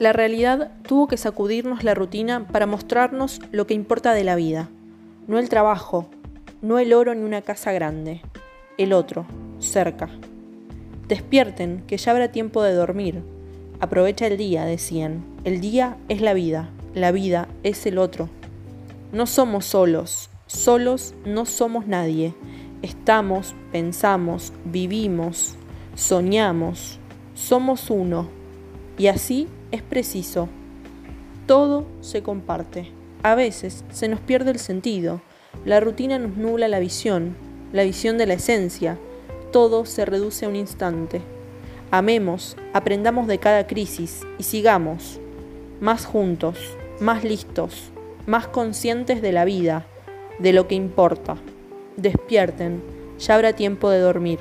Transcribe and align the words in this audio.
La 0.00 0.14
realidad 0.14 0.72
tuvo 0.88 1.08
que 1.08 1.18
sacudirnos 1.18 1.84
la 1.84 1.94
rutina 1.94 2.48
para 2.48 2.64
mostrarnos 2.64 3.38
lo 3.52 3.66
que 3.66 3.74
importa 3.74 4.14
de 4.14 4.24
la 4.24 4.34
vida. 4.34 4.70
No 5.26 5.38
el 5.38 5.50
trabajo, 5.50 6.08
no 6.62 6.78
el 6.78 6.94
oro 6.94 7.14
ni 7.14 7.22
una 7.22 7.42
casa 7.42 7.70
grande. 7.72 8.22
El 8.78 8.94
otro, 8.94 9.26
cerca. 9.58 10.08
Despierten, 11.06 11.84
que 11.86 11.98
ya 11.98 12.12
habrá 12.12 12.32
tiempo 12.32 12.62
de 12.62 12.72
dormir. 12.72 13.22
Aprovecha 13.78 14.26
el 14.26 14.38
día, 14.38 14.64
decían. 14.64 15.22
El 15.44 15.60
día 15.60 15.98
es 16.08 16.22
la 16.22 16.32
vida, 16.32 16.70
la 16.94 17.12
vida 17.12 17.46
es 17.62 17.84
el 17.84 17.98
otro. 17.98 18.30
No 19.12 19.26
somos 19.26 19.66
solos, 19.66 20.30
solos 20.46 21.14
no 21.26 21.44
somos 21.44 21.86
nadie. 21.86 22.32
Estamos, 22.80 23.54
pensamos, 23.70 24.54
vivimos, 24.64 25.56
soñamos, 25.94 26.98
somos 27.34 27.90
uno. 27.90 28.39
Y 29.00 29.06
así 29.06 29.48
es 29.70 29.80
preciso. 29.80 30.50
Todo 31.46 31.86
se 32.02 32.22
comparte. 32.22 32.92
A 33.22 33.34
veces 33.34 33.82
se 33.90 34.08
nos 34.08 34.20
pierde 34.20 34.50
el 34.50 34.58
sentido. 34.58 35.22
La 35.64 35.80
rutina 35.80 36.18
nos 36.18 36.36
nubla 36.36 36.68
la 36.68 36.80
visión, 36.80 37.34
la 37.72 37.82
visión 37.82 38.18
de 38.18 38.26
la 38.26 38.34
esencia. 38.34 38.98
Todo 39.52 39.86
se 39.86 40.04
reduce 40.04 40.44
a 40.44 40.50
un 40.50 40.56
instante. 40.56 41.22
Amemos, 41.90 42.58
aprendamos 42.74 43.26
de 43.26 43.38
cada 43.38 43.66
crisis 43.66 44.20
y 44.36 44.42
sigamos, 44.42 45.18
más 45.80 46.04
juntos, 46.04 46.58
más 47.00 47.24
listos, 47.24 47.92
más 48.26 48.48
conscientes 48.48 49.22
de 49.22 49.32
la 49.32 49.46
vida, 49.46 49.86
de 50.40 50.52
lo 50.52 50.68
que 50.68 50.74
importa. 50.74 51.38
Despierten, 51.96 52.82
ya 53.18 53.34
habrá 53.34 53.54
tiempo 53.54 53.88
de 53.88 54.00
dormir. 54.00 54.40